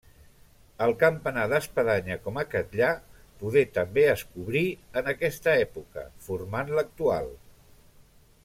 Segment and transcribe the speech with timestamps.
[0.85, 2.89] El campanar d'espadanya com a Catllar,
[3.43, 4.65] poder també es cobrí
[5.03, 7.31] en aquesta època, formant l'actual.